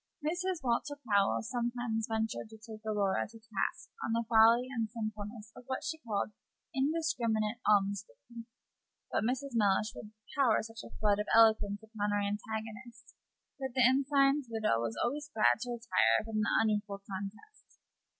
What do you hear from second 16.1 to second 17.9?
from the unequal contest.